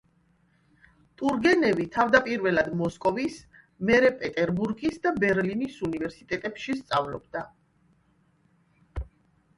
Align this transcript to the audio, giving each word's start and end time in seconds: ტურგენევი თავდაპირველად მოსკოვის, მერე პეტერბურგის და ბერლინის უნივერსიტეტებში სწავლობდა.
ტურგენევი 1.21 1.85
თავდაპირველად 1.97 2.71
მოსკოვის, 2.79 3.37
მერე 3.91 4.11
პეტერბურგის 4.23 4.97
და 5.07 5.13
ბერლინის 5.25 5.79
უნივერსიტეტებში 5.89 6.79
სწავლობდა. 6.83 7.47